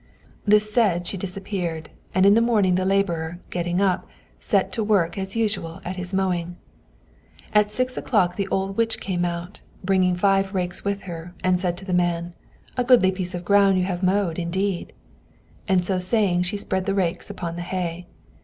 [0.47, 4.07] This said, she disappeared, and in the morning the laborer, getting up,
[4.39, 6.55] set to work as usual at his mowing.
[7.53, 11.77] At six o'clock the old witch came out, bringing five rakes with her, and said
[11.77, 12.33] to the man,
[12.77, 14.91] "A goodly piece of ground you have mowed, indeed!"
[15.67, 18.07] And so saying, she spread the rakes upon the hay.